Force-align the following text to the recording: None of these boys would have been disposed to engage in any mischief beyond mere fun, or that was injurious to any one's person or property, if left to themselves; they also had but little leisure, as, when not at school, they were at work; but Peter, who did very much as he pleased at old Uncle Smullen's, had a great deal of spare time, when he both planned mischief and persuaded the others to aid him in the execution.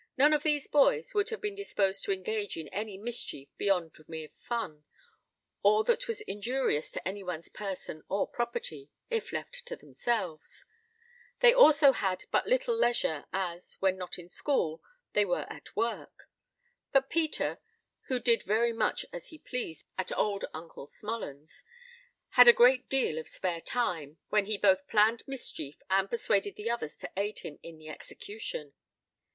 None 0.17 0.33
of 0.33 0.41
these 0.41 0.65
boys 0.67 1.13
would 1.13 1.29
have 1.29 1.41
been 1.41 1.53
disposed 1.53 2.03
to 2.05 2.11
engage 2.11 2.57
in 2.57 2.67
any 2.69 2.97
mischief 2.97 3.49
beyond 3.59 4.03
mere 4.07 4.29
fun, 4.29 4.83
or 5.61 5.83
that 5.83 6.07
was 6.07 6.21
injurious 6.21 6.89
to 6.89 7.07
any 7.07 7.21
one's 7.23 7.49
person 7.49 8.01
or 8.09 8.27
property, 8.27 8.89
if 9.11 9.31
left 9.31 9.63
to 9.67 9.75
themselves; 9.75 10.65
they 11.41 11.53
also 11.53 11.91
had 11.91 12.23
but 12.31 12.47
little 12.47 12.75
leisure, 12.75 13.25
as, 13.31 13.75
when 13.79 13.95
not 13.95 14.17
at 14.17 14.31
school, 14.31 14.81
they 15.13 15.23
were 15.23 15.45
at 15.51 15.75
work; 15.75 16.27
but 16.91 17.07
Peter, 17.07 17.59
who 18.07 18.17
did 18.19 18.41
very 18.41 18.73
much 18.73 19.05
as 19.13 19.27
he 19.27 19.37
pleased 19.37 19.85
at 19.99 20.11
old 20.17 20.45
Uncle 20.51 20.87
Smullen's, 20.87 21.63
had 22.29 22.47
a 22.47 22.53
great 22.53 22.89
deal 22.89 23.19
of 23.19 23.27
spare 23.29 23.61
time, 23.61 24.17
when 24.29 24.45
he 24.45 24.57
both 24.57 24.87
planned 24.87 25.21
mischief 25.27 25.75
and 25.91 26.09
persuaded 26.09 26.55
the 26.55 26.71
others 26.71 26.97
to 26.97 27.11
aid 27.15 27.37
him 27.45 27.59
in 27.61 27.77
the 27.77 27.89
execution. 27.89 28.73